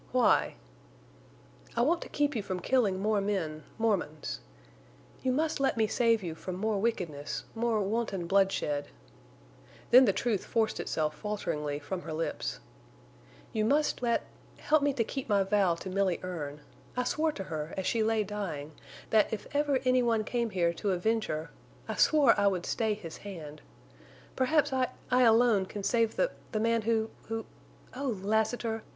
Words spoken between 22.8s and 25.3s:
his hand. Perhaps I—I